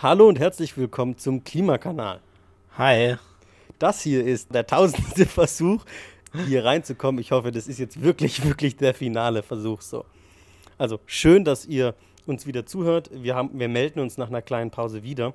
[0.00, 2.20] Hallo und herzlich willkommen zum Klimakanal.
[2.76, 3.16] Hi.
[3.80, 5.84] Das hier ist der tausendste Versuch,
[6.46, 7.20] hier reinzukommen.
[7.20, 10.04] Ich hoffe, das ist jetzt wirklich, wirklich der finale Versuch so.
[10.78, 13.10] Also schön, dass ihr uns wieder zuhört.
[13.12, 15.34] Wir, haben, wir melden uns nach einer kleinen Pause wieder.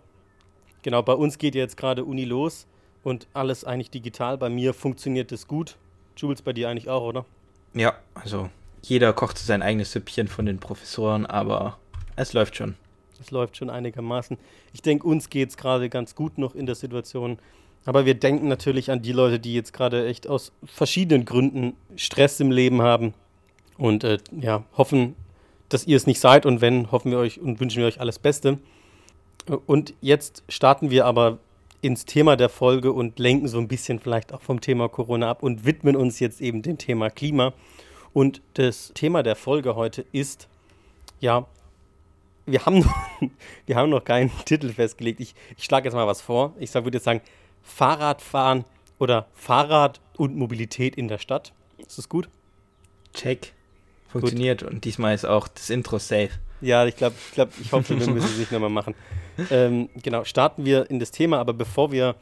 [0.81, 2.65] Genau, bei uns geht jetzt gerade Uni los
[3.03, 4.37] und alles eigentlich digital.
[4.37, 5.75] Bei mir funktioniert es gut.
[6.15, 7.25] Jules, bei dir eigentlich auch, oder?
[7.73, 8.49] Ja, also
[8.81, 11.79] jeder kocht sein eigenes Süppchen von den Professoren, aber
[12.15, 12.75] es läuft schon.
[13.23, 14.37] Es läuft schon einigermaßen.
[14.73, 17.37] Ich denke, uns geht es gerade ganz gut noch in der Situation.
[17.85, 22.39] Aber wir denken natürlich an die Leute, die jetzt gerade echt aus verschiedenen Gründen Stress
[22.39, 23.13] im Leben haben
[23.77, 25.15] und äh, ja, hoffen,
[25.69, 28.19] dass ihr es nicht seid und wenn, hoffen wir euch und wünschen wir euch alles
[28.19, 28.59] Beste.
[29.65, 31.39] Und jetzt starten wir aber
[31.81, 35.43] ins Thema der Folge und lenken so ein bisschen vielleicht auch vom Thema Corona ab
[35.43, 37.53] und widmen uns jetzt eben dem Thema Klima.
[38.13, 40.47] Und das Thema der Folge heute ist,
[41.19, 41.45] ja,
[42.45, 42.93] wir haben noch,
[43.65, 45.19] wir haben noch keinen Titel festgelegt.
[45.19, 46.53] Ich, ich schlage jetzt mal was vor.
[46.59, 47.21] Ich würde jetzt sagen,
[47.61, 48.65] Fahrradfahren
[48.99, 51.53] oder Fahrrad und Mobilität in der Stadt.
[51.77, 52.29] Ist das gut?
[53.13, 53.53] Check.
[54.07, 54.71] Funktioniert gut.
[54.71, 56.31] und diesmal ist auch das Intro safe.
[56.61, 58.95] Ja, ich glaube, ich, glaub, ich hoffe, wir müssen es nicht nochmal machen.
[59.49, 62.13] Ähm, genau, starten wir in das Thema, aber bevor wir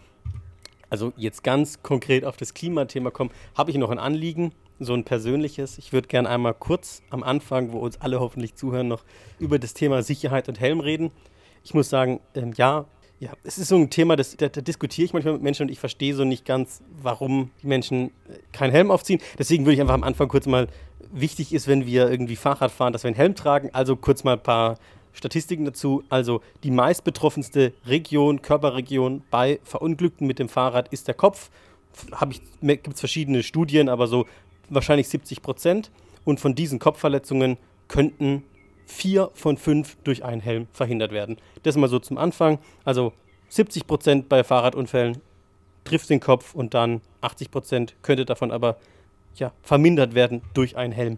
[0.90, 4.54] also jetzt ganz konkret auf das Klimathema kommen, habe ich noch ein Anliegen,
[4.86, 5.78] so ein persönliches.
[5.78, 9.04] Ich würde gerne einmal kurz am Anfang, wo uns alle hoffentlich zuhören, noch
[9.40, 11.12] über das Thema Sicherheit und Helm reden.
[11.64, 12.86] Ich muss sagen, ähm, ja,
[13.20, 15.72] ja, es ist so ein Thema, das, da, da, diskutiere ich manchmal mit Menschen und
[15.72, 19.22] ich verstehe so nicht ganz, warum die Menschen äh, keinen Helm aufziehen.
[19.38, 20.68] Deswegen würde ich einfach am Anfang kurz mal,
[21.12, 23.70] wichtig ist, wenn wir irgendwie Fahrrad fahren, dass wir einen Helm tragen.
[23.74, 24.78] Also kurz mal ein paar
[25.14, 26.04] Statistiken dazu.
[26.10, 31.50] Also die meistbetroffenste Region, Körperregion bei Verunglückten mit dem Fahrrad ist der Kopf.
[32.62, 34.26] Gibt es verschiedene Studien, aber so
[34.70, 35.92] wahrscheinlich 70 Prozent.
[36.24, 38.44] Und von diesen Kopfverletzungen könnten
[38.86, 41.38] vier von fünf durch einen Helm verhindert werden.
[41.64, 42.60] Das mal so zum Anfang.
[42.84, 43.14] Also
[43.50, 45.18] 70 Prozent bei Fahrradunfällen
[45.84, 48.78] trifft den Kopf und dann 80 Prozent könnte davon aber
[49.36, 51.18] ja, vermindert werden durch einen Helm.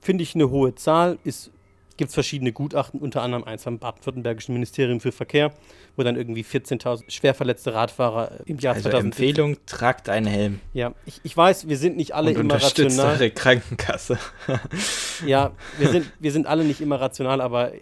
[0.00, 1.50] Finde ich eine hohe Zahl, ist
[2.00, 5.52] gibt es verschiedene Gutachten, unter anderem eins vom baden-württembergischen Ministerium für Verkehr,
[5.96, 10.60] wo dann irgendwie 14.000 schwer verletzte Radfahrer im Jahr also 2000 Empfehlung, tragt einen Helm.
[10.72, 13.16] Ja, ich, ich weiß, wir sind nicht alle Und immer rational.
[13.16, 14.18] Eure Krankenkasse.
[15.26, 17.72] ja, wir sind, wir sind alle nicht immer rational, aber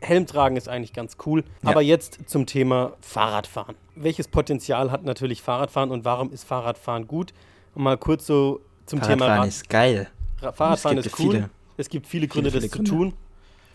[0.00, 1.44] Helm tragen ist eigentlich ganz cool.
[1.62, 1.72] Ja.
[1.72, 3.74] Aber jetzt zum Thema Fahrradfahren.
[3.94, 7.34] Welches Potenzial hat natürlich Fahrradfahren und warum ist Fahrradfahren gut?
[7.74, 10.08] Und mal kurz so zum Fahrradfahren Thema Fahrradfahren ist geil.
[10.54, 11.32] Fahrradfahren ist cool.
[11.32, 11.50] Viele.
[11.76, 12.90] Es gibt viele Gründe, viele, viele das Gründe.
[12.90, 13.25] zu tun.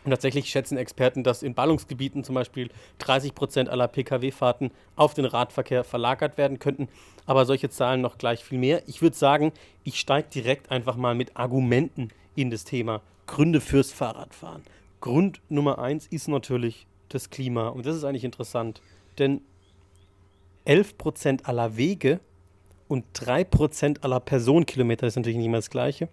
[0.04, 2.70] Und tatsächlich schätzen Experten, dass in Ballungsgebieten zum Beispiel
[3.00, 6.88] 30 Prozent aller Pkw-Fahrten auf den Radverkehr verlagert werden könnten.
[7.28, 8.82] Aber solche Zahlen noch gleich viel mehr.
[8.88, 9.52] Ich würde sagen,
[9.84, 14.64] ich steige direkt einfach mal mit Argumenten in das Thema Gründe fürs Fahrradfahren.
[15.02, 17.68] Grund Nummer eins ist natürlich das Klima.
[17.68, 18.82] Und das ist eigentlich interessant,
[19.20, 19.42] denn
[20.66, 22.20] 11 Prozent aller Wege
[22.88, 26.10] und 3 Prozent aller Personenkilometer ist natürlich nicht immer das Gleiche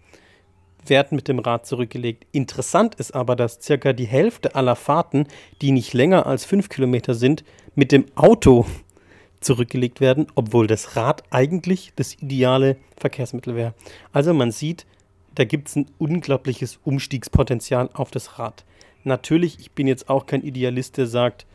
[0.87, 2.27] werden mit dem Rad zurückgelegt.
[2.33, 5.27] Interessant ist aber, dass circa die Hälfte aller Fahrten,
[5.61, 7.45] die nicht länger als fünf Kilometer sind,
[7.75, 8.67] mit dem Auto
[9.41, 13.75] zurückgelegt werden, obwohl das Rad eigentlich das ideale Verkehrsmittel wäre.
[14.13, 14.87] Also man sieht,
[15.35, 18.65] da gibt es ein unglaubliches Umstiegspotenzial auf das Rad.
[19.05, 21.47] Natürlich, ich bin jetzt auch kein Idealist, der sagt,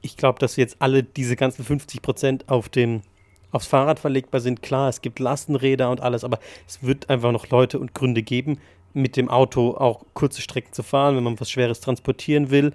[0.00, 3.02] ich glaube, dass jetzt alle diese ganzen 50 Prozent auf dem
[3.52, 4.62] aufs Fahrrad verlegbar sind.
[4.62, 8.60] Klar, es gibt Lastenräder und alles, aber es wird einfach noch Leute und Gründe geben,
[8.92, 12.72] mit dem Auto auch kurze Strecken zu fahren, wenn man was Schweres transportieren will.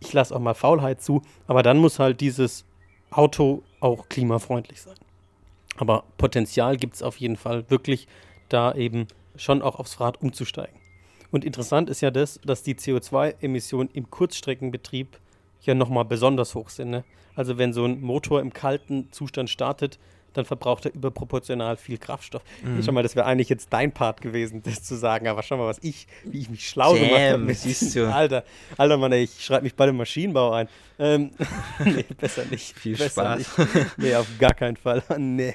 [0.00, 2.64] Ich lasse auch mal Faulheit zu, aber dann muss halt dieses
[3.10, 4.96] Auto auch klimafreundlich sein.
[5.76, 8.06] Aber Potenzial gibt es auf jeden Fall wirklich,
[8.48, 9.06] da eben
[9.36, 10.74] schon auch aufs Rad umzusteigen.
[11.30, 15.18] Und interessant ist ja das, dass die CO2-Emissionen im Kurzstreckenbetrieb
[15.62, 16.90] ja nochmal besonders hoch sind.
[16.90, 17.04] Ne?
[17.34, 19.98] Also wenn so ein Motor im kalten Zustand startet,
[20.32, 22.42] dann verbraucht er überproportional viel Kraftstoff.
[22.62, 22.82] Mhm.
[22.82, 25.66] Schau mal, das wäre eigentlich jetzt dein Part gewesen, das zu sagen, aber schau mal,
[25.66, 27.54] was ich, wie ich mich schlau Damn, gemacht habe.
[27.54, 28.12] Siehst du.
[28.12, 28.44] Alter,
[28.76, 30.68] Alter, Mann, ey, ich schreibe mich bald im Maschinenbau ein.
[30.98, 31.30] Ähm,
[31.84, 32.74] nee, besser nicht.
[32.78, 33.38] Viel besser Spaß.
[33.38, 33.98] Nicht.
[33.98, 35.02] Nee, auf gar keinen Fall.
[35.18, 35.54] nee.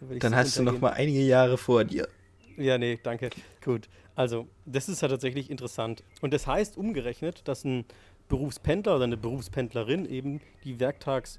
[0.00, 2.08] Da dann hast du noch mal einige Jahre vor dir.
[2.56, 3.30] Ja, nee, danke.
[3.64, 3.88] Gut.
[4.14, 6.02] Also, das ist ja tatsächlich interessant.
[6.20, 7.84] Und das heißt umgerechnet, dass ein
[8.28, 11.38] Berufspendler oder eine Berufspendlerin eben die werktags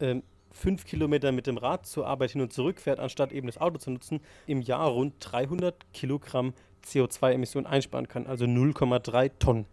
[0.00, 3.58] ähm, fünf Kilometer mit dem Rad zur Arbeit hin und zurück fährt, anstatt eben das
[3.58, 6.54] Auto zu nutzen, im Jahr rund 300 Kilogramm
[6.86, 9.66] CO2-Emissionen einsparen kann, also 0,3 Tonnen.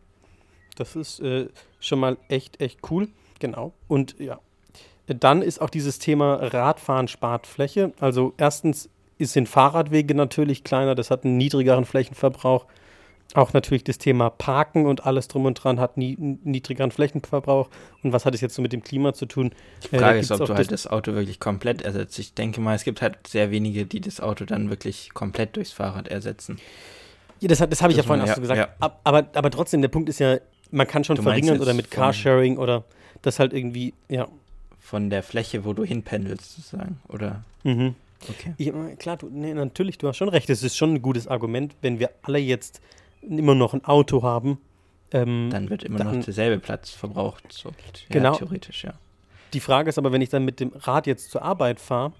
[0.76, 1.48] Das ist äh,
[1.80, 3.08] schon mal echt, echt cool.
[3.40, 3.74] Genau.
[3.88, 4.40] Und ja,
[5.08, 7.94] dann ist auch dieses Thema Radfahren spart Fläche.
[8.00, 8.90] Also erstens
[9.20, 12.66] sind Fahrradwege natürlich kleiner, das hat einen niedrigeren Flächenverbrauch.
[13.36, 17.70] Auch natürlich das Thema Parken und alles drum und dran hat nie, niedrigeren Flächenverbrauch.
[18.02, 19.52] Und was hat es jetzt so mit dem Klima zu tun?
[19.84, 22.18] Die Frage äh, ist, ob du halt das Auto wirklich komplett ersetzt.
[22.18, 25.74] Ich denke mal, es gibt halt sehr wenige, die das Auto dann wirklich komplett durchs
[25.74, 26.60] Fahrrad ersetzen.
[27.42, 28.58] Ja, das, das habe ich das ja vorhin auch so gesagt.
[28.58, 28.96] Ja.
[29.04, 30.38] Aber, aber trotzdem, der Punkt ist ja,
[30.72, 32.86] man kann schon du verringern oder mit Carsharing oder
[33.22, 34.30] das halt irgendwie, ja.
[34.80, 37.44] Von der Fläche, wo du hinpendelst, sozusagen, oder?
[37.64, 37.96] Mhm.
[38.30, 38.54] Okay.
[38.58, 40.50] Ich, klar, du, nee, natürlich, du hast schon recht.
[40.50, 42.82] Es ist schon ein gutes Argument, wenn wir alle jetzt
[43.27, 44.60] immer noch ein Auto haben.
[45.12, 47.51] Ähm, dann wird immer dann, noch derselbe Platz verbraucht.
[47.51, 47.72] So,
[48.10, 48.33] genau.
[48.33, 48.94] Ja, theoretisch, ja.
[49.54, 52.13] Die Frage ist aber, wenn ich dann mit dem Rad jetzt zur Arbeit fahre,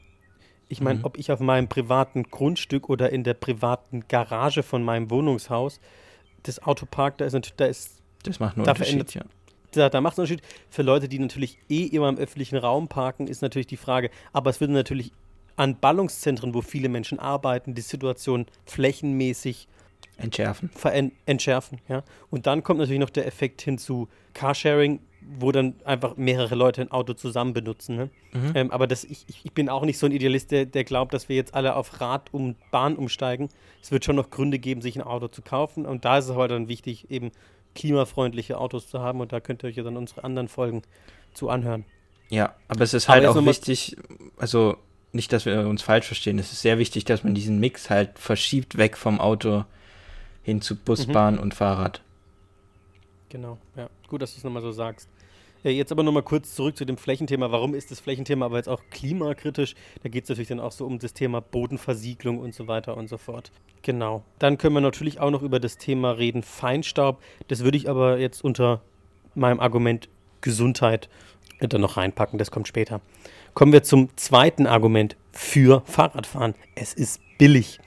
[0.68, 1.06] ich meine, mhm.
[1.06, 5.80] ob ich auf meinem privaten Grundstück oder in der privaten Garage von meinem Wohnungshaus
[6.44, 8.02] das Auto parkt, da ist natürlich, da ist.
[8.24, 9.24] Das macht nur Unterschied, ja.
[9.72, 10.48] Da, da macht es einen Unterschied.
[10.70, 14.10] Für Leute, die natürlich eh immer im öffentlichen Raum parken, ist natürlich die Frage.
[14.32, 15.12] Aber es würde natürlich
[15.56, 19.68] an Ballungszentren, wo viele Menschen arbeiten, die Situation flächenmäßig
[20.18, 20.70] entschärfen.
[21.26, 22.04] entschärfen, ja.
[22.30, 25.00] Und dann kommt natürlich noch der Effekt hinzu Carsharing,
[25.40, 27.96] wo dann einfach mehrere Leute ein Auto zusammen benutzen.
[27.96, 28.10] Ne?
[28.34, 28.52] Mhm.
[28.54, 31.30] Ähm, aber das, ich, ich bin auch nicht so ein Idealist, der, der glaubt, dass
[31.30, 33.50] wir jetzt alle auf Rad und Bahn umsteigen.
[33.82, 35.86] Es wird schon noch Gründe geben, sich ein Auto zu kaufen.
[35.86, 37.32] Und da ist es aber dann wichtig, eben
[37.74, 39.20] klimafreundliche Autos zu haben.
[39.20, 40.84] Und da könnt ihr euch ja dann unsere anderen Folgen
[41.34, 41.86] zu anhören.
[42.30, 43.98] Ja, aber es ist halt auch wichtig,
[44.38, 44.78] also
[45.12, 48.18] nicht, dass wir uns falsch verstehen, es ist sehr wichtig, dass man diesen Mix halt
[48.20, 49.64] verschiebt weg vom Auto
[50.46, 51.12] hin zu Bus, mhm.
[51.12, 52.02] Bahn und Fahrrad.
[53.30, 53.90] Genau, ja.
[54.08, 55.10] Gut, dass du es nochmal so sagst.
[55.64, 57.52] Ja, jetzt aber nochmal kurz zurück zu dem Flächenthema.
[57.52, 59.74] Warum ist das Flächenthema aber jetzt auch klimakritisch?
[60.04, 63.10] Da geht es natürlich dann auch so um das Thema Bodenversiegelung und so weiter und
[63.10, 63.52] so fort.
[63.82, 64.24] Genau.
[64.38, 67.20] Dann können wir natürlich auch noch über das Thema reden, Feinstaub.
[67.48, 68.82] Das würde ich aber jetzt unter
[69.34, 70.08] meinem Argument
[70.42, 71.10] Gesundheit
[71.60, 72.38] dann noch reinpacken.
[72.38, 73.02] Das kommt später.
[73.56, 76.54] Kommen wir zum zweiten Argument für Fahrradfahren.
[76.76, 77.80] Es ist billig.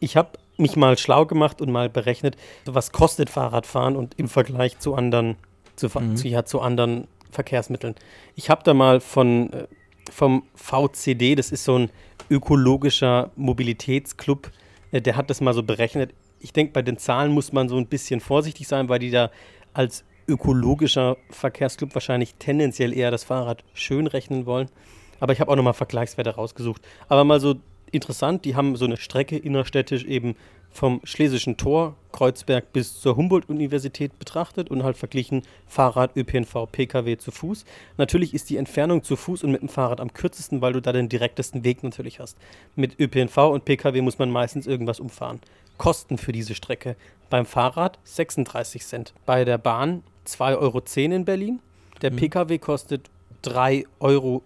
[0.00, 4.78] Ich habe mich mal schlau gemacht und mal berechnet, was kostet Fahrradfahren und im Vergleich
[4.78, 5.36] zu anderen,
[5.76, 6.16] zu, mhm.
[6.16, 7.94] zu, ja, zu anderen Verkehrsmitteln.
[8.36, 9.66] Ich habe da mal von, äh,
[10.10, 11.90] vom VCD, das ist so ein
[12.30, 14.50] ökologischer Mobilitätsclub,
[14.92, 16.14] äh, der hat das mal so berechnet.
[16.40, 19.30] Ich denke, bei den Zahlen muss man so ein bisschen vorsichtig sein, weil die da
[19.72, 24.68] als ökologischer Verkehrsclub wahrscheinlich tendenziell eher das Fahrrad schön rechnen wollen.
[25.20, 26.82] Aber ich habe auch nochmal Vergleichswerte rausgesucht.
[27.08, 27.56] Aber mal so
[27.94, 30.36] interessant, die haben so eine Strecke innerstädtisch eben
[30.74, 37.30] vom Schlesischen Tor, Kreuzberg bis zur Humboldt-Universität betrachtet und halt verglichen Fahrrad, ÖPNV, Pkw zu
[37.30, 37.64] Fuß.
[37.96, 40.92] Natürlich ist die Entfernung zu Fuß und mit dem Fahrrad am kürzesten, weil du da
[40.92, 42.36] den direktesten Weg natürlich hast.
[42.74, 45.38] Mit ÖPNV und Pkw muss man meistens irgendwas umfahren.
[45.78, 46.96] Kosten für diese Strecke.
[47.30, 49.14] Beim Fahrrad 36 Cent.
[49.26, 50.82] Bei der Bahn 2,10 Euro
[51.14, 51.60] in Berlin.
[52.02, 52.16] Der mhm.
[52.16, 53.10] Pkw kostet
[53.44, 54.42] 3,64 Euro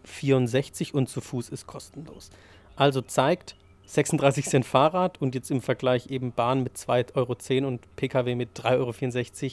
[0.99, 2.31] und zu Fuß ist kostenlos.
[2.79, 7.97] Also zeigt 36 Cent Fahrrad und jetzt im Vergleich eben Bahn mit 2,10 Euro und
[7.97, 9.53] Pkw mit 3,64 Euro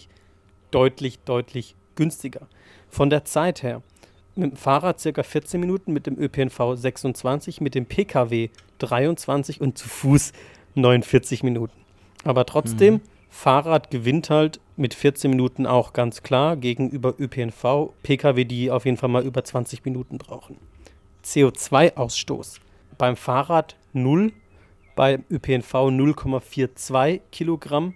[0.69, 2.47] deutlich, deutlich günstiger.
[2.87, 3.81] Von der Zeit her,
[4.35, 9.75] mit dem Fahrrad circa 14 Minuten, mit dem ÖPNV 26, mit dem Pkw 23 und
[9.79, 10.31] zu Fuß
[10.75, 11.81] 49 Minuten.
[12.25, 13.01] Aber trotzdem, mhm.
[13.31, 18.97] Fahrrad gewinnt halt mit 14 Minuten auch ganz klar gegenüber ÖPNV, Pkw, die auf jeden
[18.97, 20.57] Fall mal über 20 Minuten brauchen.
[21.23, 22.59] CO2-Ausstoß
[22.97, 24.31] beim Fahrrad 0,
[24.95, 27.95] beim ÖPNV 0,42 Kilogramm,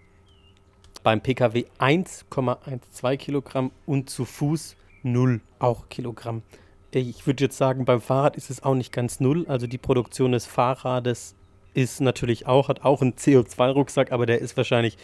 [1.03, 6.43] beim Pkw 1,12 Kilogramm und zu Fuß 0 auch Kilogramm.
[6.91, 9.45] Ich würde jetzt sagen, beim Fahrrad ist es auch nicht ganz null.
[9.47, 11.35] Also die Produktion des Fahrrades
[11.73, 14.97] ist natürlich auch, hat auch einen CO2-Rucksack, aber der ist wahrscheinlich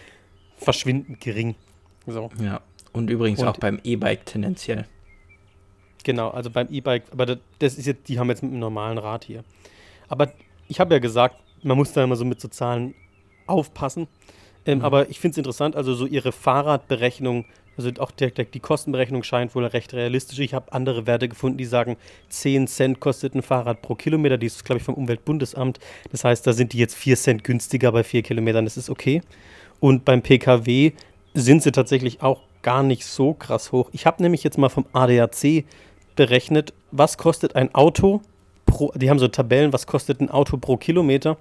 [0.57, 1.55] verschwindend gering.
[2.07, 2.29] So.
[2.41, 4.85] Ja, und übrigens und auch beim E-Bike tendenziell.
[6.03, 9.25] Genau, also beim E-Bike, aber das ist jetzt, die haben jetzt mit einem normalen Rad
[9.25, 9.43] hier.
[10.07, 10.31] Aber
[10.67, 12.93] ich habe ja gesagt, man muss da immer so mit so Zahlen
[13.47, 14.07] aufpassen.
[14.65, 14.85] Ähm, mhm.
[14.85, 17.45] Aber ich finde es interessant, also so ihre Fahrradberechnung,
[17.77, 20.39] also auch der, der, die Kostenberechnung scheint wohl recht realistisch.
[20.39, 21.97] Ich habe andere Werte gefunden, die sagen,
[22.29, 24.37] 10 Cent kostet ein Fahrrad pro Kilometer.
[24.37, 25.79] Die ist, glaube ich, vom Umweltbundesamt.
[26.11, 28.65] Das heißt, da sind die jetzt 4 Cent günstiger bei 4 Kilometern.
[28.65, 29.21] Das ist okay.
[29.79, 30.93] Und beim Pkw
[31.33, 33.89] sind sie tatsächlich auch gar nicht so krass hoch.
[33.91, 35.65] Ich habe nämlich jetzt mal vom ADAC
[36.15, 38.21] berechnet, was kostet ein Auto
[38.65, 41.37] pro, die haben so Tabellen, was kostet ein Auto pro Kilometer.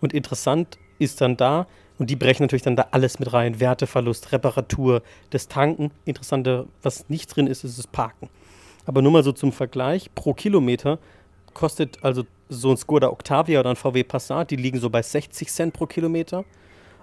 [0.00, 1.66] Und interessant ist dann da,
[1.98, 5.90] und die brechen natürlich dann da alles mit rein: Werteverlust, Reparatur, das Tanken.
[6.04, 8.28] Interessante, was nicht drin ist, ist das Parken.
[8.84, 10.98] Aber nur mal so zum Vergleich: pro Kilometer
[11.54, 15.48] kostet also so ein Skoda Octavia oder ein VW Passat, die liegen so bei 60
[15.48, 16.44] Cent pro Kilometer.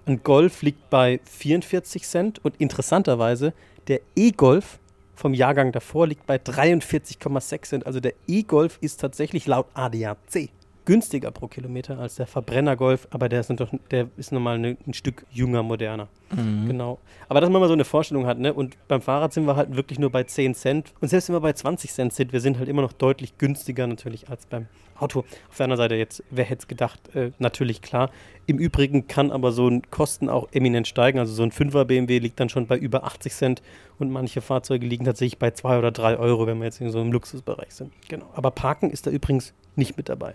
[0.06, 3.54] Ein Golf liegt bei 44 Cent und interessanterweise
[3.88, 4.80] der E-Golf
[5.16, 7.86] vom Jahrgang davor liegt bei 43,6 Cent.
[7.86, 10.50] Also der E-Golf ist tatsächlich laut ADAC
[10.86, 14.78] günstiger pro Kilometer als der Verbrenner Golf, aber der ist, doch, der ist nochmal ne,
[14.86, 16.08] ein Stück jünger, moderner.
[16.32, 16.68] Mhm.
[16.68, 17.00] Genau.
[17.30, 18.54] Aber dass man mal so eine Vorstellung hat, ne?
[18.54, 20.94] Und beim Fahrrad sind wir halt wirklich nur bei 10 Cent.
[21.00, 23.88] Und selbst wenn wir bei 20 Cent sind, wir sind halt immer noch deutlich günstiger
[23.88, 24.68] natürlich als beim
[24.98, 25.20] Auto.
[25.50, 28.10] Auf der anderen Seite jetzt, wer hätte es gedacht, äh, natürlich klar.
[28.46, 31.20] Im Übrigen kann aber so ein Kosten auch eminent steigen.
[31.20, 33.62] Also so ein 5er BMW liegt dann schon bei über 80 Cent
[34.00, 37.00] und manche Fahrzeuge liegen tatsächlich bei 2 oder 3 Euro, wenn wir jetzt in so
[37.00, 37.92] einem Luxusbereich sind.
[38.10, 38.26] Genau.
[38.34, 40.34] Aber Parken ist da übrigens nicht mit dabei.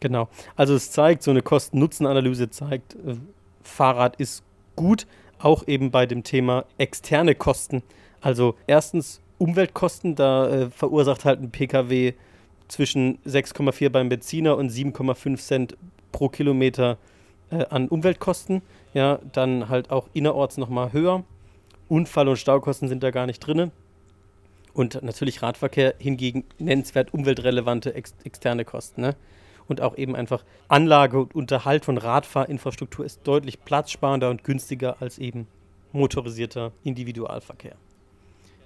[0.00, 0.28] Genau.
[0.56, 3.16] Also es zeigt, so eine Kosten-Nutzen-Analyse zeigt, äh,
[3.62, 4.42] Fahrrad ist
[4.76, 5.06] gut,
[5.38, 7.82] auch eben bei dem Thema externe Kosten.
[8.20, 12.14] Also erstens Umweltkosten, da äh, verursacht halt ein Pkw
[12.70, 15.76] zwischen 6,4 beim Benziner und 7,5 Cent
[16.12, 16.98] pro Kilometer
[17.50, 18.62] äh, an Umweltkosten.
[18.94, 21.24] Ja, dann halt auch innerorts nochmal höher.
[21.88, 23.70] Unfall- und Staukosten sind da gar nicht drin.
[24.72, 29.00] Und natürlich Radverkehr hingegen nennenswert umweltrelevante ex externe Kosten.
[29.00, 29.16] Ne?
[29.66, 35.18] Und auch eben einfach Anlage und Unterhalt von Radfahrinfrastruktur ist deutlich platzsparender und günstiger als
[35.18, 35.46] eben
[35.92, 37.76] motorisierter Individualverkehr.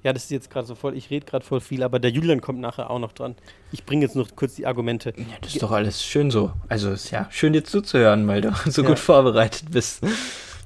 [0.04, 2.40] Ja, das ist jetzt gerade so voll, ich rede gerade voll viel, aber der Julian
[2.40, 3.34] kommt nachher auch noch dran.
[3.73, 5.12] Ich bringe jetzt noch kurz die Argumente.
[5.16, 6.52] Ja, das ist doch alles schön so.
[6.68, 8.88] Also ist ja schön dir zuzuhören, weil du so ja.
[8.88, 10.02] gut vorbereitet bist.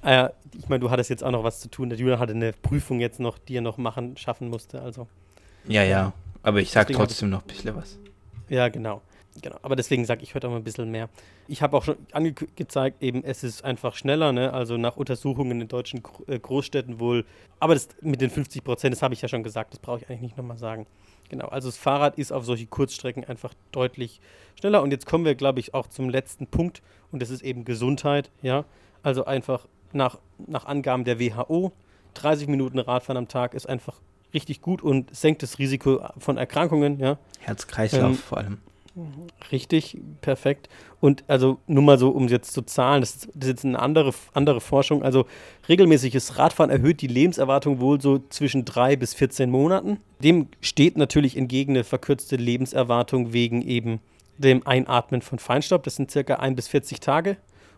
[0.03, 1.89] Ah ich meine, du hattest jetzt auch noch was zu tun.
[1.89, 4.83] Der Julian hatte eine Prüfung jetzt noch, die er noch machen, schaffen musste.
[4.83, 5.07] Also.
[5.67, 6.13] Ja, ja.
[6.43, 7.99] Aber ich sag trotzdem noch ein bisschen was.
[8.49, 9.03] Ja, genau.
[9.41, 11.09] Genau, aber deswegen sage ich heute auch mal ein bisschen mehr.
[11.47, 14.53] Ich habe auch schon angezeigt, eben es ist einfach schneller, ne?
[14.53, 17.25] also nach Untersuchungen in deutschen äh, Großstädten wohl.
[17.61, 20.09] Aber das mit den 50 Prozent, das habe ich ja schon gesagt, das brauche ich
[20.09, 20.87] eigentlich nicht nochmal sagen.
[21.29, 24.21] Genau, also das Fahrrad ist auf solche Kurzstrecken einfach deutlich
[24.59, 24.83] schneller.
[24.83, 28.31] Und jetzt kommen wir, glaube ich, auch zum letzten Punkt und das ist eben Gesundheit.
[28.43, 28.65] Ja,
[29.03, 31.73] also einfach nach, nach Angaben der WHO,
[32.15, 34.01] 30 Minuten Radfahren am Tag ist einfach
[34.35, 36.99] richtig gut und senkt das Risiko von Erkrankungen.
[36.99, 37.19] Ja.
[37.41, 38.59] Herz-Kreislauf ähm, vor allem.
[39.53, 40.69] Richtig, perfekt.
[41.01, 43.79] Und also nur mal so, um jetzt zu zahlen, das ist, das ist jetzt eine
[43.79, 45.03] andere, andere Forschung.
[45.03, 45.27] Also
[45.69, 49.99] regelmäßiges Radfahren erhöht die Lebenserwartung wohl so zwischen drei bis 14 Monaten.
[50.23, 54.01] Dem steht natürlich entgegen eine verkürzte Lebenserwartung wegen eben
[54.39, 55.83] dem Einatmen von Feinstaub.
[55.85, 57.37] Das sind circa ein bis 40 Tage.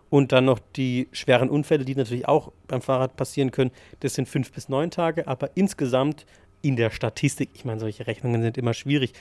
[0.08, 3.70] Und dann noch die schweren Unfälle, die natürlich auch beim Fahrrad passieren können.
[4.00, 5.28] Das sind fünf bis neun Tage.
[5.28, 6.26] Aber insgesamt
[6.62, 9.12] in der Statistik, ich meine, solche Rechnungen sind immer schwierig,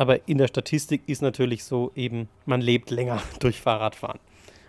[0.00, 4.18] aber in der Statistik ist natürlich so eben, man lebt länger durch Fahrradfahren.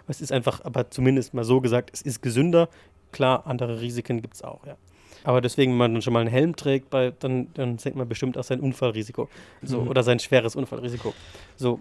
[0.10, 2.68] Es ist einfach, aber zumindest mal so gesagt, es ist gesünder.
[3.14, 4.76] Klar, andere Risiken gibt es auch, ja.
[5.24, 8.10] Aber deswegen, wenn man dann schon mal einen Helm trägt, bei, dann, dann senkt man
[8.10, 9.30] bestimmt auch sein Unfallrisiko.
[9.62, 9.88] So, mhm.
[9.88, 11.14] Oder sein schweres Unfallrisiko.
[11.56, 11.80] So.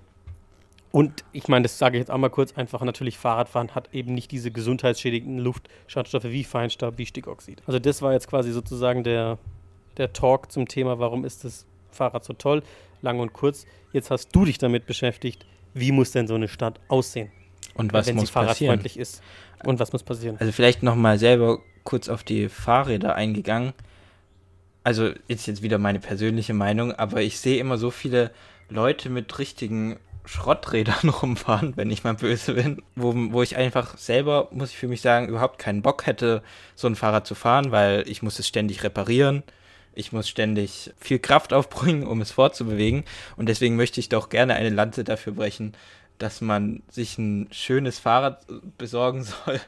[0.92, 4.14] Und ich meine, das sage ich jetzt auch mal kurz, einfach natürlich Fahrradfahren hat eben
[4.14, 7.64] nicht diese gesundheitsschädigenden Luftschadstoffe wie Feinstaub, wie Stickoxid.
[7.66, 9.38] Also das war jetzt quasi sozusagen der,
[9.96, 12.62] der Talk zum Thema, warum ist das Fahrrad so toll
[13.02, 13.66] lang und kurz.
[13.92, 17.30] Jetzt hast du dich damit beschäftigt, wie muss denn so eine Stadt aussehen?
[17.74, 19.02] Und was wenn muss sie fahrradfreundlich passieren?
[19.02, 19.22] ist.
[19.64, 20.36] Und was muss passieren?
[20.38, 23.72] Also vielleicht nochmal selber kurz auf die Fahrräder eingegangen.
[24.82, 28.30] Also ist jetzt wieder meine persönliche Meinung, aber ich sehe immer so viele
[28.68, 34.48] Leute mit richtigen Schrotträdern rumfahren, wenn ich mal böse bin, wo, wo ich einfach selber,
[34.52, 36.42] muss ich für mich sagen, überhaupt keinen Bock hätte,
[36.74, 39.42] so ein Fahrrad zu fahren, weil ich muss es ständig reparieren
[39.94, 43.04] ich muss ständig viel Kraft aufbringen, um es fortzubewegen.
[43.36, 45.74] Und deswegen möchte ich doch gerne eine Lanze dafür brechen,
[46.18, 48.46] dass man sich ein schönes Fahrrad
[48.78, 49.60] besorgen soll,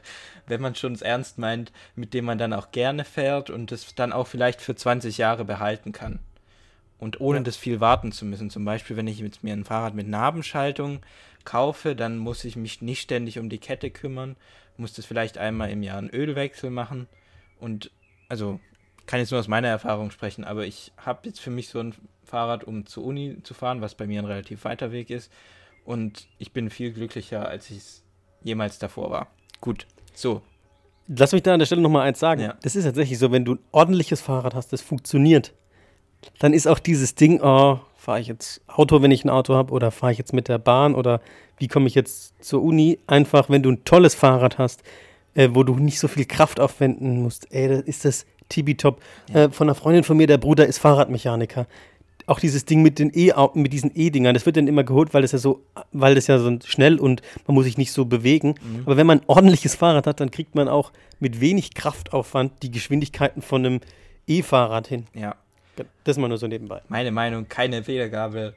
[0.47, 3.95] wenn man schon es ernst meint, mit dem man dann auch gerne fährt und es
[3.95, 6.19] dann auch vielleicht für 20 Jahre behalten kann.
[6.99, 7.43] Und ohne ja.
[7.43, 8.49] das viel warten zu müssen.
[8.49, 11.01] Zum Beispiel, wenn ich jetzt mir ein Fahrrad mit Nabenschaltung
[11.43, 14.37] kaufe, dann muss ich mich nicht ständig um die Kette kümmern,
[14.77, 17.07] muss das vielleicht einmal im Jahr einen Ölwechsel machen.
[17.59, 17.91] Und
[18.29, 18.59] also
[19.05, 21.93] kann jetzt nur aus meiner Erfahrung sprechen, aber ich habe jetzt für mich so ein
[22.23, 25.31] Fahrrad, um zur Uni zu fahren, was bei mir ein relativ weiter Weg ist.
[25.85, 28.03] Und ich bin viel glücklicher, als ich es
[28.43, 29.27] jemals davor war.
[29.61, 30.41] Gut, so.
[31.07, 32.41] Lass mich da an der Stelle nochmal eins sagen.
[32.41, 32.55] Ja.
[32.61, 35.53] Das ist tatsächlich so, wenn du ein ordentliches Fahrrad hast, das funktioniert,
[36.39, 39.73] dann ist auch dieses Ding, oh, fahre ich jetzt Auto, wenn ich ein Auto habe,
[39.73, 41.21] oder fahre ich jetzt mit der Bahn, oder
[41.57, 42.99] wie komme ich jetzt zur Uni?
[43.07, 44.83] Einfach, wenn du ein tolles Fahrrad hast,
[45.33, 49.01] äh, wo du nicht so viel Kraft aufwenden musst, ey, da ist das Tibi-Top.
[49.33, 51.67] Äh, von einer Freundin von mir, der Bruder ist Fahrradmechaniker.
[52.25, 55.23] Auch dieses Ding mit den E, mit diesen E-Dingern, das wird dann immer geholt, weil
[55.23, 58.55] das ja so, weil das ja so schnell und man muss sich nicht so bewegen.
[58.61, 58.83] Mhm.
[58.85, 62.71] Aber wenn man ein ordentliches Fahrrad hat, dann kriegt man auch mit wenig Kraftaufwand die
[62.71, 63.81] Geschwindigkeiten von einem
[64.27, 65.07] E-Fahrrad hin.
[65.13, 65.35] Ja.
[65.75, 66.81] Das ist mal nur so nebenbei.
[66.87, 68.53] Meine Meinung, keine Federgabel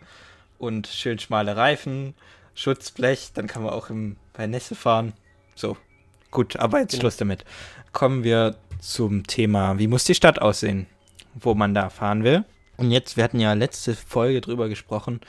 [0.58, 2.14] und schön schmale Reifen,
[2.54, 5.14] Schutzblech, dann kann man auch im, bei Nässe fahren.
[5.54, 5.76] So,
[6.30, 7.02] gut, aber jetzt genau.
[7.02, 7.44] Schluss damit.
[7.92, 10.86] Kommen wir zum Thema, wie muss die Stadt aussehen,
[11.34, 12.44] wo man da fahren will.
[12.76, 15.20] Und jetzt, wir hatten ja letzte Folge drüber gesprochen,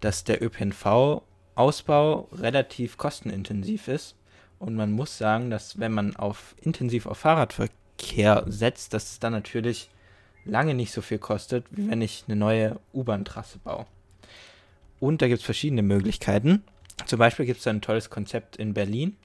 [0.00, 1.22] dass der ÖPNV
[1.54, 4.14] Ausbau relativ kostenintensiv ist.
[4.58, 9.32] Und man muss sagen, dass wenn man auf intensiv auf Fahrradverkehr setzt, dass es dann
[9.32, 9.90] natürlich
[10.44, 13.86] lange nicht so viel kostet, wie wenn ich eine neue U-Bahn-Trasse baue.
[15.00, 16.64] Und da gibt es verschiedene Möglichkeiten.
[17.04, 19.16] Zum Beispiel gibt es ein tolles Konzept in Berlin.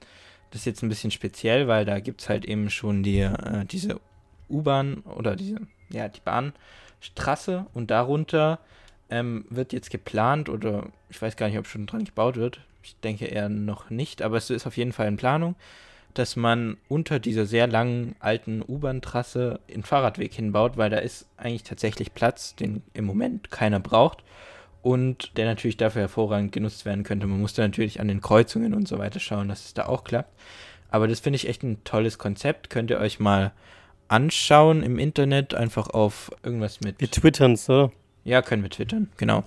[0.52, 3.64] Das ist jetzt ein bisschen speziell, weil da gibt es halt eben schon die, äh,
[3.64, 4.00] diese
[4.50, 5.56] U-Bahn oder diese,
[5.88, 8.58] ja, die Bahnstraße und darunter
[9.10, 12.60] ähm, wird jetzt geplant oder ich weiß gar nicht, ob schon dran gebaut wird.
[12.82, 15.54] Ich denke eher noch nicht, aber es ist auf jeden Fall in Planung,
[16.12, 21.62] dass man unter dieser sehr langen alten U-Bahn-Trasse einen Fahrradweg hinbaut, weil da ist eigentlich
[21.62, 24.22] tatsächlich Platz, den im Moment keiner braucht
[24.82, 27.26] und der natürlich dafür hervorragend genutzt werden könnte.
[27.26, 30.04] Man muss da natürlich an den Kreuzungen und so weiter schauen, dass es da auch
[30.04, 30.32] klappt.
[30.90, 32.68] Aber das finde ich echt ein tolles Konzept.
[32.68, 33.52] Könnt ihr euch mal
[34.08, 37.00] anschauen im Internet, einfach auf irgendwas mit.
[37.00, 37.90] Wir twittern oder?
[38.24, 39.44] Ja, können wir twittern, genau.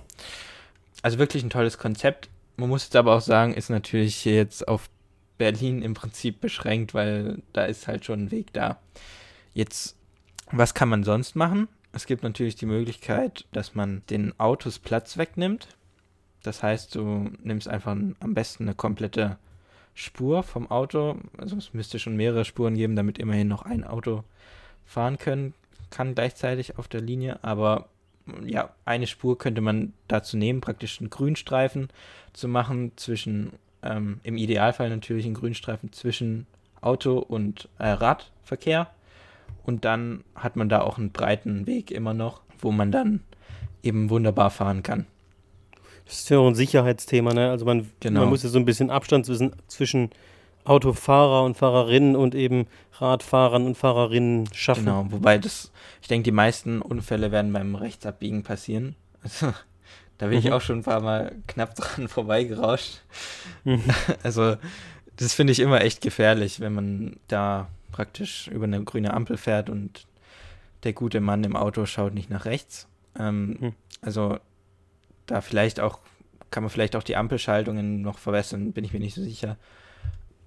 [1.02, 2.28] Also wirklich ein tolles Konzept.
[2.56, 4.88] Man muss jetzt aber auch sagen, ist natürlich jetzt auf
[5.38, 8.80] Berlin im Prinzip beschränkt, weil da ist halt schon ein Weg da.
[9.54, 9.96] Jetzt,
[10.50, 11.68] was kann man sonst machen?
[11.96, 15.68] Es gibt natürlich die Möglichkeit, dass man den Autos Platz wegnimmt.
[16.42, 19.38] Das heißt, du nimmst einfach am besten eine komplette
[19.94, 21.16] Spur vom Auto.
[21.38, 24.22] Also es müsste schon mehrere Spuren geben, damit immerhin noch ein Auto
[24.84, 25.54] fahren können
[25.90, 27.38] kann gleichzeitig auf der Linie.
[27.42, 27.88] Aber
[28.44, 31.88] ja, eine Spur könnte man dazu nehmen, praktisch einen Grünstreifen
[32.32, 36.46] zu machen zwischen, ähm, im Idealfall natürlich einen Grünstreifen zwischen
[36.80, 38.90] Auto und äh, Radverkehr.
[39.66, 43.20] Und dann hat man da auch einen breiten Weg immer noch, wo man dann
[43.82, 45.06] eben wunderbar fahren kann.
[46.04, 47.50] Das ist ja auch ein Sicherheitsthema, ne?
[47.50, 48.20] Also man, genau.
[48.20, 50.10] man muss ja so ein bisschen Abstand zwischen, zwischen
[50.64, 54.84] Autofahrer und Fahrerinnen und eben Radfahrern und Fahrerinnen schaffen.
[54.84, 58.94] Genau, wobei das, ich denke, die meisten Unfälle werden beim Rechtsabbiegen passieren.
[59.22, 59.52] Also,
[60.18, 60.46] da bin mhm.
[60.46, 63.00] ich auch schon ein paar Mal knapp dran vorbeigerauscht.
[63.64, 63.82] Mhm.
[64.22, 64.56] Also,
[65.16, 69.70] das finde ich immer echt gefährlich, wenn man da praktisch über eine grüne Ampel fährt
[69.70, 70.06] und
[70.84, 72.86] der gute Mann im Auto schaut nicht nach rechts.
[73.18, 73.72] Ähm, mhm.
[74.02, 74.38] Also,
[75.26, 76.00] da vielleicht auch,
[76.50, 79.56] kann man vielleicht auch die Ampelschaltungen noch verbessern, bin ich mir nicht so sicher.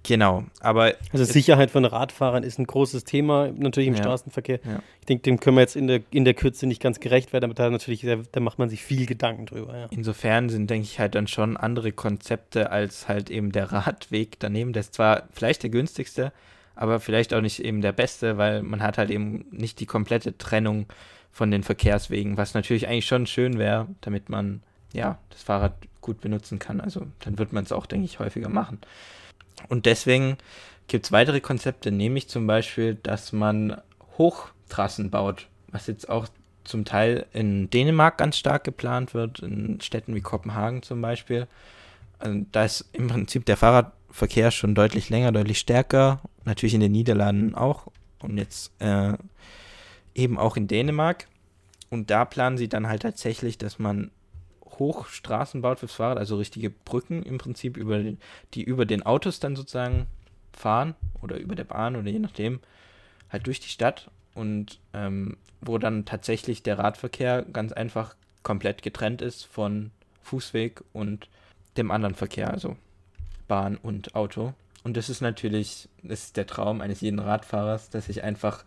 [0.02, 0.94] Genau, aber.
[1.12, 4.60] Also Sicherheit von Radfahrern ist ein großes Thema, natürlich im ja, Straßenverkehr.
[4.64, 4.82] Ja.
[5.00, 7.44] Ich denke, dem können wir jetzt in der, in der Kürze nicht ganz gerecht werden,
[7.44, 9.76] aber da natürlich, da macht man sich viel Gedanken drüber.
[9.76, 9.86] Ja.
[9.90, 14.72] Insofern sind, denke ich, halt dann schon andere Konzepte als halt eben der Radweg daneben.
[14.72, 16.32] Der ist zwar vielleicht der günstigste,
[16.80, 20.38] aber vielleicht auch nicht eben der beste, weil man hat halt eben nicht die komplette
[20.38, 20.86] Trennung
[21.30, 24.62] von den Verkehrswegen, was natürlich eigentlich schon schön wäre, damit man
[24.94, 26.80] ja das Fahrrad gut benutzen kann.
[26.80, 28.78] Also dann wird man es auch, denke ich, häufiger machen.
[29.68, 30.38] Und deswegen
[30.88, 33.78] gibt es weitere Konzepte, nämlich zum Beispiel, dass man
[34.16, 36.28] Hochtrassen baut, was jetzt auch
[36.64, 41.46] zum Teil in Dänemark ganz stark geplant wird, in Städten wie Kopenhagen zum Beispiel.
[42.18, 43.58] Also da ist im Prinzip der
[44.10, 46.20] Fahrradverkehr schon deutlich länger, deutlich stärker.
[46.44, 47.88] Natürlich in den Niederlanden auch
[48.20, 49.14] und jetzt äh,
[50.14, 51.26] eben auch in Dänemark.
[51.90, 54.10] Und da planen sie dann halt tatsächlich, dass man
[54.78, 58.18] Hochstraßen baut fürs Fahrrad, also richtige Brücken im Prinzip, über den,
[58.54, 60.06] die über den Autos dann sozusagen
[60.52, 62.60] fahren oder über der Bahn oder je nachdem,
[63.30, 69.22] halt durch die Stadt und ähm, wo dann tatsächlich der Radverkehr ganz einfach komplett getrennt
[69.22, 69.90] ist von
[70.22, 71.28] Fußweg und
[71.76, 72.76] dem anderen Verkehr, also
[73.50, 74.54] Bahn und Auto.
[74.84, 78.64] Und das ist natürlich, das ist der Traum eines jeden Radfahrers, dass ich einfach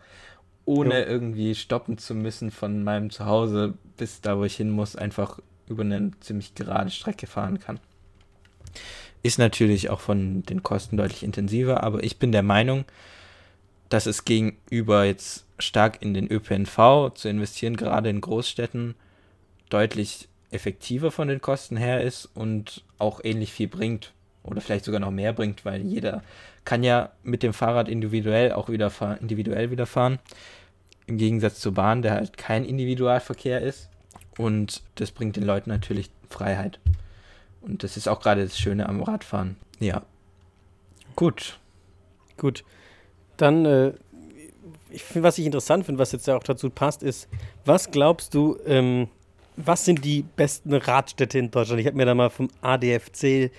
[0.66, 1.06] ohne ja.
[1.06, 5.82] irgendwie stoppen zu müssen von meinem Zuhause bis da, wo ich hin muss, einfach über
[5.82, 7.80] eine ziemlich gerade Strecke fahren kann.
[9.22, 12.84] Ist natürlich auch von den Kosten deutlich intensiver, aber ich bin der Meinung,
[13.88, 18.96] dass es gegenüber jetzt stark in den ÖPNV zu investieren, gerade in Großstädten,
[19.70, 24.12] deutlich effektiver von den Kosten her ist und auch ähnlich viel bringt
[24.44, 26.22] oder vielleicht sogar noch mehr bringt, weil jeder
[26.64, 30.18] kann ja mit dem Fahrrad individuell auch wieder fahren, individuell wieder fahren.
[31.06, 33.88] Im Gegensatz zur Bahn, der halt kein Individualverkehr ist.
[34.38, 36.78] Und das bringt den Leuten natürlich Freiheit.
[37.60, 39.56] Und das ist auch gerade das Schöne am Radfahren.
[39.80, 40.02] Ja.
[41.16, 41.58] Gut.
[42.36, 42.64] Gut.
[43.36, 43.92] Dann, äh,
[44.90, 47.28] ich find, was ich interessant finde, was jetzt ja auch dazu passt, ist,
[47.64, 49.08] was glaubst du, ähm,
[49.56, 51.80] was sind die besten Radstädte in Deutschland?
[51.80, 53.50] Ich habe mir da mal vom ADFC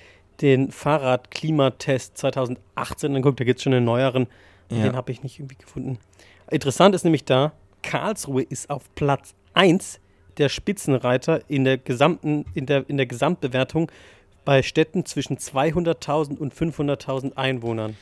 [0.42, 4.28] den Fahrradklimatest 2018 angeguckt, da gibt es schon einen neueren,
[4.70, 4.84] ja.
[4.84, 5.98] den habe ich nicht irgendwie gefunden.
[6.50, 10.00] Interessant ist nämlich da, Karlsruhe ist auf Platz 1
[10.38, 13.92] der Spitzenreiter in der gesamten, in der, in der Gesamtbewertung
[14.44, 17.96] bei Städten zwischen 200.000 und 500.000 Einwohnern.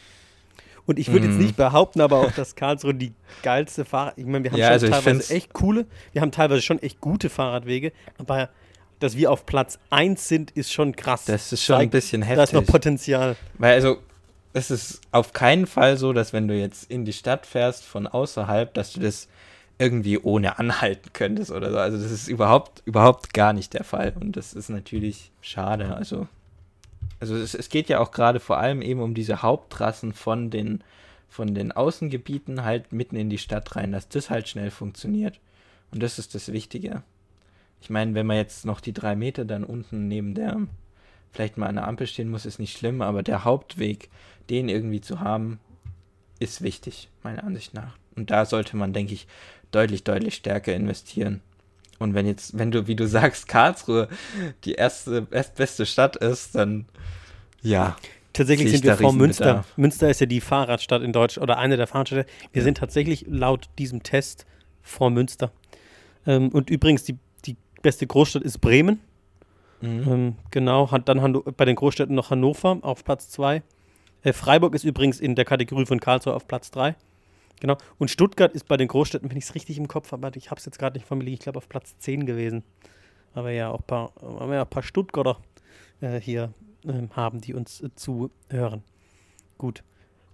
[0.85, 1.29] Und ich würde mm.
[1.29, 1.45] jetzt mhm.
[1.45, 4.17] nicht behaupten, aber auch, dass Karlsruhe die geilste Fahrrad.
[4.17, 6.99] Ich meine, wir haben ja, schon also teilweise echt coole, wir haben teilweise schon echt
[6.99, 8.49] gute Fahrradwege, aber
[9.03, 11.25] dass wir auf Platz 1 sind, ist schon krass.
[11.25, 12.37] Das ist schon ein bisschen heftig.
[12.37, 13.35] Da ist noch Potenzial.
[13.57, 13.97] Weil also,
[14.53, 18.07] es ist auf keinen Fall so, dass wenn du jetzt in die Stadt fährst von
[18.07, 19.27] außerhalb, dass du das
[19.79, 21.77] irgendwie ohne anhalten könntest oder so.
[21.77, 24.13] Also das ist überhaupt, überhaupt gar nicht der Fall.
[24.19, 25.95] Und das ist natürlich schade.
[25.95, 26.27] Also,
[27.19, 30.83] also es, es geht ja auch gerade vor allem eben um diese Haupttrassen von den,
[31.27, 35.39] von den Außengebieten halt mitten in die Stadt rein, dass das halt schnell funktioniert.
[35.91, 37.03] Und das ist das Wichtige.
[37.83, 40.57] Ich meine, wenn man jetzt noch die drei Meter dann unten neben der
[41.33, 44.09] vielleicht mal an der Ampel stehen muss, ist nicht schlimm, aber der Hauptweg,
[44.49, 45.59] den irgendwie zu haben,
[46.39, 47.97] ist wichtig, meiner Ansicht nach.
[48.15, 49.27] Und da sollte man, denke ich,
[49.71, 51.41] deutlich, deutlich stärker investieren.
[51.99, 54.07] Und wenn jetzt, wenn du, wie du sagst, Karlsruhe
[54.63, 56.85] die erste, erstbeste Stadt ist, dann
[57.61, 57.97] ja.
[58.31, 59.65] Tatsächlich sind wir vor Münster.
[59.75, 62.29] Münster ist ja die Fahrradstadt in Deutschland oder eine der Fahrradstädte.
[62.53, 62.63] Wir ja.
[62.63, 64.45] sind tatsächlich laut diesem Test
[64.81, 65.51] vor Münster.
[66.25, 67.17] Ähm, und übrigens, die,
[67.83, 68.99] beste Großstadt ist Bremen.
[69.81, 70.03] Mhm.
[70.07, 73.61] Ähm, genau, hat dann Hanno bei den Großstädten noch Hannover auf Platz 2.
[74.23, 76.95] Äh, Freiburg ist übrigens in der Kategorie von Karlsruhe auf Platz 3.
[77.59, 77.77] Genau.
[77.99, 80.59] Und Stuttgart ist bei den Großstädten, wenn ich es richtig im Kopf habe, ich habe
[80.59, 82.63] es jetzt gerade nicht vor mir liegen, ich glaube auf Platz 10 gewesen.
[83.33, 84.13] Aber ja auch ein paar,
[84.51, 85.37] ja ein paar Stuttgarter
[86.01, 86.53] äh, hier
[86.85, 88.83] äh, haben, die uns äh, zuhören.
[89.57, 89.83] Gut.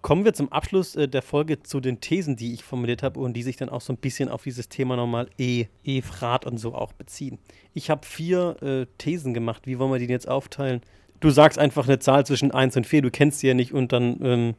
[0.02, 3.34] Kommen wir zum Abschluss äh, der Folge zu den Thesen, die ich formuliert habe und
[3.34, 6.74] die sich dann auch so ein bisschen auf dieses Thema nochmal E, E-Frat und so
[6.74, 7.38] auch beziehen.
[7.74, 9.64] Ich habe vier äh, Thesen gemacht.
[9.66, 10.82] Wie wollen wir die jetzt aufteilen?
[11.20, 13.92] Du sagst einfach eine Zahl zwischen 1 und 4, du kennst sie ja nicht und
[13.92, 14.56] dann, ähm,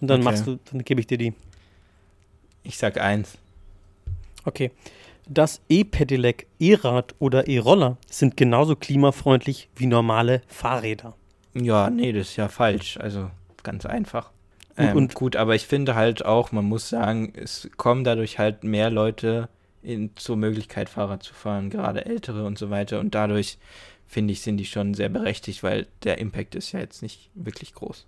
[0.00, 0.24] und dann okay.
[0.24, 1.34] machst du, dann gebe ich dir die.
[2.62, 3.36] Ich sag 1.
[4.44, 4.70] Okay.
[5.28, 11.14] Das E-Pedelec, E-Rad oder E-Roller sind genauso klimafreundlich wie normale Fahrräder.
[11.52, 12.96] Ja, nee, das ist ja falsch.
[12.96, 13.30] Also
[13.62, 14.30] ganz einfach.
[14.78, 18.64] Ähm, und, gut, aber ich finde halt auch, man muss sagen, es kommen dadurch halt
[18.64, 19.48] mehr Leute
[19.82, 23.00] in, zur Möglichkeit, Fahrrad zu fahren, gerade ältere und so weiter.
[23.00, 23.58] Und dadurch,
[24.06, 27.74] finde ich, sind die schon sehr berechtigt, weil der Impact ist ja jetzt nicht wirklich
[27.74, 28.06] groß.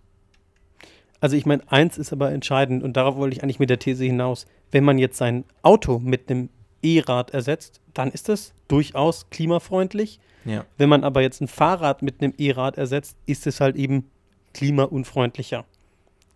[1.20, 4.04] Also ich meine, eins ist aber entscheidend und darauf wollte ich eigentlich mit der These
[4.04, 4.46] hinaus.
[4.70, 6.48] Wenn man jetzt sein Auto mit einem
[6.82, 10.18] E-Rad ersetzt, dann ist das durchaus klimafreundlich.
[10.46, 10.64] Ja.
[10.78, 14.10] Wenn man aber jetzt ein Fahrrad mit einem E-Rad ersetzt, ist es halt eben
[14.54, 15.66] klimaunfreundlicher.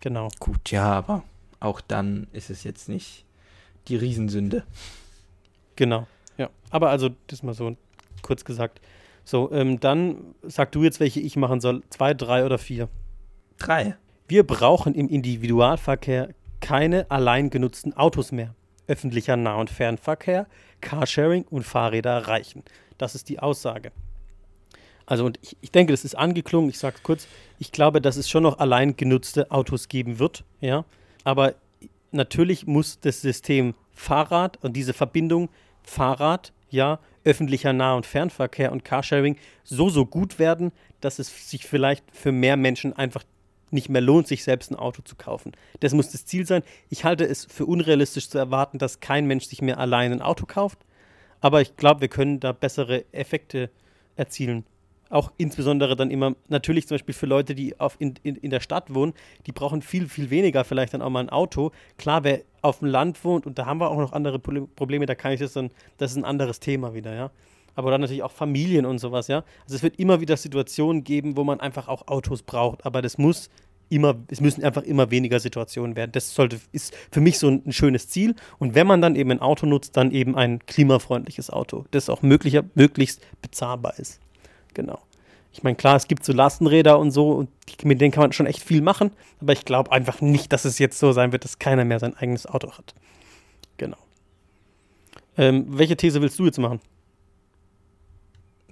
[0.01, 0.29] Genau.
[0.39, 1.23] Gut, ja, aber
[1.61, 3.25] auch dann ist es jetzt nicht
[3.89, 4.65] die Riesensünde.
[5.77, 6.51] Genau, ja.
[6.71, 7.77] Aber also, das mal so
[8.23, 8.81] kurz gesagt.
[9.25, 11.83] So, ähm, dann sag du jetzt, welche ich machen soll.
[11.89, 12.89] Zwei, drei oder vier?
[13.59, 13.97] Drei.
[14.29, 16.31] Wir brauchen im Individualverkehr
[16.61, 18.55] keine allein genutzten Autos mehr.
[18.87, 20.47] Öffentlicher Nah- und Fernverkehr,
[20.81, 22.63] Carsharing und Fahrräder reichen.
[22.99, 23.93] Das ist die Aussage.
[25.07, 26.71] Also, und ich, ich denke, das ist angeklungen.
[26.71, 27.27] Ich sage es kurz.
[27.59, 30.45] Ich glaube, dass es schon noch allein genutzte Autos geben wird.
[30.61, 30.85] Ja.
[31.25, 31.55] Aber
[32.11, 35.49] natürlich muss das System Fahrrad und diese Verbindung
[35.83, 41.67] Fahrrad, ja, öffentlicher Nah- und Fernverkehr und Carsharing so, so gut werden, dass es sich
[41.67, 43.25] vielleicht für mehr Menschen einfach
[43.71, 45.53] nicht mehr lohnt, sich selbst ein Auto zu kaufen.
[45.81, 46.63] Das muss das Ziel sein.
[46.91, 50.47] Ich halte es für unrealistisch zu erwarten, dass kein Mensch sich mehr allein ein Auto
[50.47, 50.79] kauft.
[51.41, 53.71] Aber ich glaube, wir können da bessere Effekte
[54.17, 54.65] erzielen
[55.15, 58.61] auch insbesondere dann immer, natürlich zum Beispiel für Leute, die auf in, in, in der
[58.61, 59.15] Stadt wohnen,
[59.47, 61.71] die brauchen viel, viel weniger vielleicht dann auch mal ein Auto.
[61.99, 65.15] Klar, wer auf dem Land wohnt, und da haben wir auch noch andere Probleme, da
[65.15, 67.31] kann ich das dann, das ist ein anderes Thema wieder, ja.
[67.77, 69.45] Aber dann natürlich auch Familien und sowas, ja.
[69.65, 73.19] Also es wird immer wieder Situationen geben, wo man einfach auch Autos braucht, aber das
[73.19, 73.51] muss
[73.89, 76.13] immer, es müssen einfach immer weniger Situationen werden.
[76.13, 78.35] Das sollte, ist für mich so ein, ein, schönes Ziel.
[78.59, 82.23] Und wenn man dann eben ein Auto nutzt, dann eben ein klimafreundliches Auto, das auch
[82.23, 84.21] möglicher, möglichst bezahlbar ist.
[84.75, 85.01] Genau.
[85.53, 87.49] Ich meine, klar, es gibt so Lastenräder und so, und
[87.85, 90.81] mit denen kann man schon echt viel machen, aber ich glaube einfach nicht, dass es
[90.81, 92.93] jetzt so sein wird, dass keiner mehr sein eigenes Auto hat.
[93.77, 93.97] Genau.
[95.37, 96.81] Ähm, welche These willst du jetzt machen?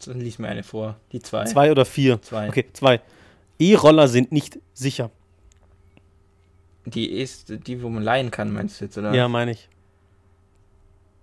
[0.04, 0.96] Dann lies mir eine vor.
[1.12, 1.44] Die zwei.
[1.44, 2.20] Zwei oder vier?
[2.22, 2.48] Zwei.
[2.48, 3.00] Okay, zwei.
[3.60, 5.10] E-Roller sind nicht sicher.
[6.84, 9.14] Die ist, die, wo man leihen kann, meinst du jetzt, oder?
[9.14, 9.68] Ja, meine ich.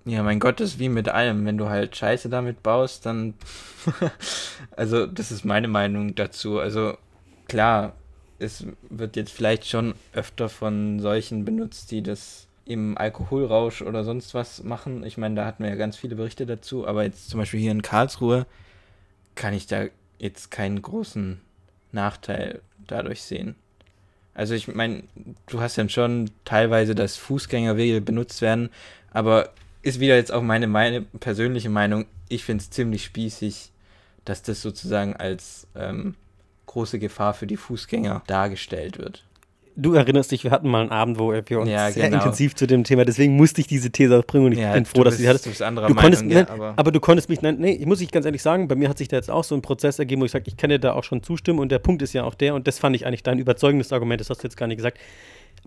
[0.05, 1.45] Ja, mein Gott, das ist wie mit allem.
[1.45, 3.33] Wenn du halt Scheiße damit baust, dann.
[4.75, 6.59] also, das ist meine Meinung dazu.
[6.59, 6.97] Also,
[7.47, 7.93] klar,
[8.39, 14.33] es wird jetzt vielleicht schon öfter von solchen benutzt, die das im Alkoholrausch oder sonst
[14.33, 15.03] was machen.
[15.03, 17.71] Ich meine, da hatten wir ja ganz viele Berichte dazu, aber jetzt zum Beispiel hier
[17.71, 18.45] in Karlsruhe
[19.35, 19.85] kann ich da
[20.19, 21.41] jetzt keinen großen
[21.91, 23.55] Nachteil dadurch sehen.
[24.35, 25.03] Also ich meine,
[25.47, 28.69] du hast ja schon teilweise, dass Fußgängerwege benutzt werden,
[29.11, 29.49] aber
[29.81, 32.05] ist wieder jetzt auch meine, meine persönliche Meinung.
[32.27, 33.71] Ich finde es ziemlich spießig,
[34.25, 36.15] dass das sozusagen als ähm,
[36.65, 39.23] große Gefahr für die Fußgänger dargestellt wird.
[39.75, 42.17] du erinnerst dich, wir hatten mal einen Abend, wo wir uns ja, sehr genau.
[42.17, 45.03] intensiv zu dem Thema, deswegen musste ich diese These aufbringen und ich ja, bin froh,
[45.03, 45.45] dass du sie hattest.
[45.45, 48.01] Du, du Meinung, konntest, ja, nein, aber, aber, du konntest mich, nein, nee, ich muss
[48.01, 50.21] ich ganz ehrlich sagen, bei mir hat sich da jetzt auch so ein Prozess ergeben,
[50.21, 52.23] wo ich sage, ich kann dir da auch schon zustimmen und der Punkt ist ja
[52.23, 54.67] auch der, und das fand ich eigentlich dein überzeugendes Argument, das hast du jetzt gar
[54.67, 54.99] nicht gesagt.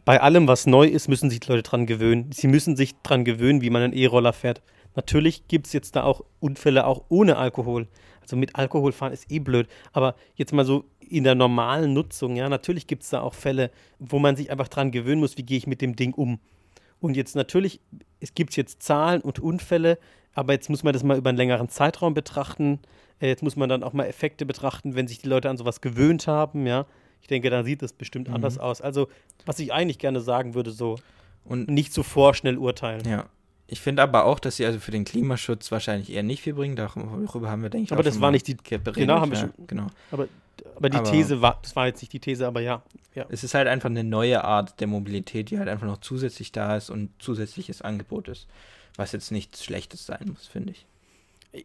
[0.05, 2.31] Bei allem, was neu ist, müssen sich Leute dran gewöhnen.
[2.33, 4.62] Sie müssen sich dran gewöhnen, wie man einen E-Roller fährt.
[4.94, 7.88] Natürlich gibt es jetzt da auch Unfälle auch ohne Alkohol.
[8.20, 9.68] Also mit Alkohol fahren ist eh blöd.
[9.92, 13.70] Aber jetzt mal so in der normalen Nutzung, ja, natürlich gibt es da auch Fälle,
[13.98, 16.40] wo man sich einfach dran gewöhnen muss, wie gehe ich mit dem Ding um.
[17.00, 17.81] Und jetzt natürlich,
[18.20, 19.98] es gibt jetzt Zahlen und Unfälle,
[20.35, 22.78] aber jetzt muss man das mal über einen längeren Zeitraum betrachten.
[23.20, 25.81] Äh, jetzt muss man dann auch mal Effekte betrachten, wenn sich die Leute an sowas
[25.81, 26.87] gewöhnt haben, ja.
[27.23, 28.35] Ich denke, dann sieht das bestimmt mhm.
[28.35, 28.81] anders aus.
[28.81, 29.09] Also,
[29.47, 30.99] was ich eigentlich gerne sagen würde, so
[31.45, 33.09] und nicht so vorschnell urteilen.
[33.09, 33.27] Ja,
[33.67, 36.77] ich finde aber auch, dass sie also für den Klimaschutz wahrscheinlich eher nicht viel bringen.
[36.77, 38.55] Darüber haben wir, denke ich, Aber das war nicht die.
[38.55, 39.53] Beredet, genau, haben wir schon.
[39.67, 39.87] Genau.
[40.11, 40.29] Aber,
[40.77, 42.83] aber die aber These war, das war jetzt nicht die These, aber ja,
[43.15, 43.25] ja.
[43.31, 46.77] Es ist halt einfach eine neue Art der Mobilität, die halt einfach noch zusätzlich da
[46.77, 48.47] ist und zusätzliches Angebot ist.
[48.97, 50.87] Was jetzt nichts Schlechtes sein muss, finde ich.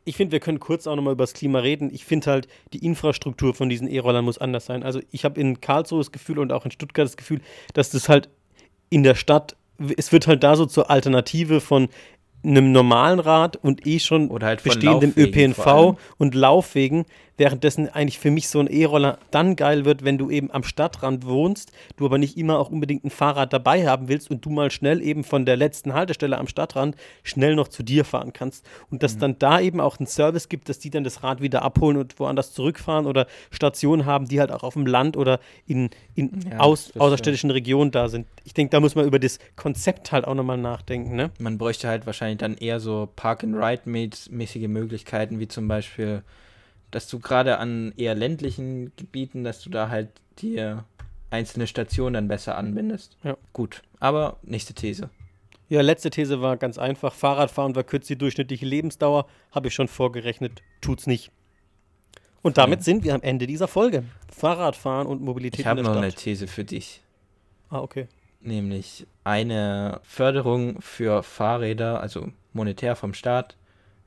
[0.04, 1.94] Ich finde, wir können kurz auch nochmal über das Klima reden.
[1.94, 4.84] Ich finde halt, die Infrastruktur von diesen E-Rollern muss anders sein.
[4.84, 7.42] Also ich habe in Karlsruhe das Gefühl und auch in Stuttgart das Gefühl,
[7.74, 8.30] dass das halt
[8.90, 9.56] in der Stadt
[9.96, 11.90] es wird halt da so zur Alternative von
[12.44, 17.06] einem normalen Rad und eh schon halt bestehendem ÖPNV und Laufwegen
[17.38, 21.26] währenddessen eigentlich für mich so ein E-Roller dann geil wird, wenn du eben am Stadtrand
[21.26, 24.72] wohnst, du aber nicht immer auch unbedingt ein Fahrrad dabei haben willst und du mal
[24.72, 28.66] schnell eben von der letzten Haltestelle am Stadtrand schnell noch zu dir fahren kannst.
[28.90, 29.20] Und dass mhm.
[29.20, 32.20] dann da eben auch einen Service gibt, dass die dann das Rad wieder abholen und
[32.20, 36.60] woanders zurückfahren oder Stationen haben, die halt auch auf dem Land oder in, in ja,
[36.60, 38.28] aus, außerstädtischen Regionen da sind.
[38.44, 41.16] Ich denke, da muss man über das Konzept halt auch nochmal nachdenken.
[41.16, 41.32] Ne?
[41.40, 46.24] Man bräuchte halt wahrscheinlich dann eher so Park-and-Ride-mäßige Möglichkeiten, wie zum Beispiel
[46.92, 50.76] dass du gerade an eher ländlichen Gebieten, dass du da halt die
[51.30, 53.18] einzelne Station dann besser anbindest.
[53.24, 53.38] Ja.
[53.54, 55.10] Gut, aber nächste These.
[55.70, 57.14] Ja, letzte These war ganz einfach.
[57.14, 59.28] Fahrradfahren verkürzt die durchschnittliche Lebensdauer.
[59.52, 60.62] Habe ich schon vorgerechnet.
[60.80, 61.32] Tut's nicht.
[62.42, 64.04] Und damit sind wir am Ende dieser Folge.
[64.34, 65.78] Fahrradfahren und Mobilität Stadt.
[65.78, 67.02] Ich habe noch eine These für dich.
[67.70, 68.08] Ah, okay.
[68.40, 73.58] Nämlich eine Förderung für Fahrräder, also monetär vom Staat,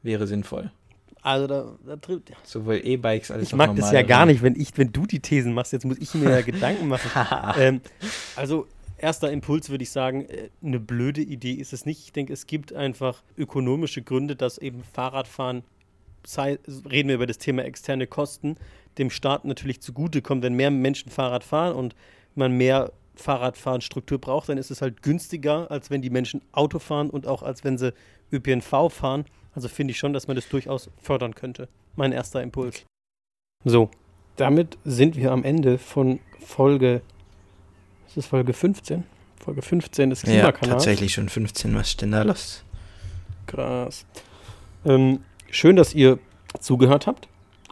[0.03, 0.73] wäre sinnvoll.
[1.23, 2.33] Also da, da trifft.
[2.45, 5.21] Sowohl E-Bikes als auch Ich mag das ja gar nicht, wenn ich, wenn du die
[5.21, 5.73] Thesen machst.
[5.73, 7.11] Jetzt muss ich mir ja Gedanken machen.
[7.59, 7.81] ähm,
[8.37, 12.01] also erster Impuls würde ich sagen, äh, eine blöde Idee ist es nicht.
[12.05, 15.63] Ich denke, es gibt einfach ökonomische Gründe, dass eben Fahrradfahren,
[16.27, 16.59] sei,
[16.91, 18.57] reden wir über das Thema externe Kosten,
[18.99, 20.43] dem Staat natürlich zugutekommt.
[20.43, 21.95] Wenn mehr Menschen Fahrrad fahren und
[22.35, 27.11] man mehr Fahrradfahren-Struktur braucht, dann ist es halt günstiger, als wenn die Menschen Auto fahren
[27.11, 27.93] und auch als wenn sie
[28.33, 29.25] ÖPNV fahren.
[29.55, 31.69] Also finde ich schon, dass man das durchaus fördern könnte.
[31.97, 32.85] Mein erster Impuls.
[33.65, 33.91] So,
[34.37, 37.03] damit sind wir am Ende von Folge.
[38.15, 39.05] Ist Folge 15?
[39.43, 40.67] Folge 15 des Klimakanals.
[40.67, 41.75] Ja, tatsächlich schon 15.
[41.75, 42.65] Was ist denn da los?
[43.47, 44.05] Krass.
[44.85, 46.19] Ähm, schön, dass ihr
[46.61, 47.29] zugehört habt.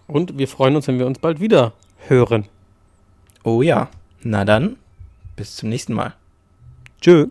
[0.07, 1.75] Und wir freuen uns, wenn wir uns bald wieder
[2.07, 2.47] hören.
[3.45, 3.88] Oh ja.
[4.23, 4.77] Na dann,
[5.37, 6.14] bis zum nächsten Mal.
[7.01, 7.29] Tschö.